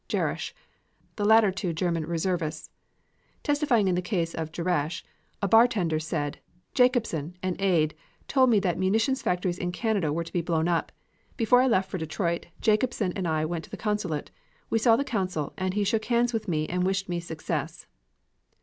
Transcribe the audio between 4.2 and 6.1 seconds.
Jarasch, a bartender,